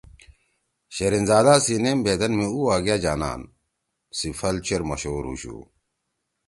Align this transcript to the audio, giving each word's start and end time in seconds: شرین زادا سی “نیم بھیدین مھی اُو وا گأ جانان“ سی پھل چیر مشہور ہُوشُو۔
شرین 0.95 1.23
زادا 1.29 1.55
سی 1.65 1.75
“نیم 1.83 1.97
بھیدین 2.05 2.33
مھی 2.37 2.47
اُو 2.53 2.59
وا 2.67 2.77
گأ 2.85 2.95
جانان“ 3.03 3.41
سی 4.17 4.29
پھل 4.37 4.55
چیر 4.65 4.81
مشہور 4.89 5.23
ہُوشُو۔ 5.29 5.57